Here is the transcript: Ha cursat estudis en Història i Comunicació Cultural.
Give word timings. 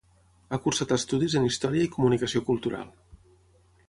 Ha 0.51 0.57
cursat 0.61 0.93
estudis 0.95 1.35
en 1.39 1.45
Història 1.49 1.85
i 1.87 1.91
Comunicació 1.97 2.41
Cultural. 2.47 2.91